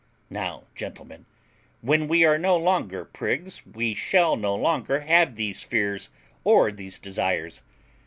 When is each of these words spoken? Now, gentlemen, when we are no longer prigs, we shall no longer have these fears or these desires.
Now, 0.31 0.63
gentlemen, 0.73 1.27
when 1.81 2.07
we 2.07 2.25
are 2.25 2.39
no 2.39 2.57
longer 2.57 3.05
prigs, 3.05 3.61
we 3.67 3.93
shall 3.93 4.35
no 4.35 4.55
longer 4.55 5.01
have 5.01 5.35
these 5.35 5.61
fears 5.61 6.09
or 6.43 6.71
these 6.71 6.97
desires. 6.97 7.61